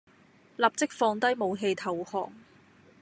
[0.55, 2.33] 立即放低武器投降